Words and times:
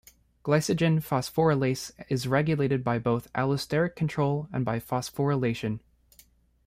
Glycogen 0.43 0.97
phosphorylase 0.99 1.91
is 2.09 2.27
regulated 2.27 2.83
by 2.83 2.97
both 2.97 3.31
allosteric 3.33 3.95
control 3.95 4.49
and 4.51 4.65
by 4.65 4.79
phosphorylation. 4.79 5.79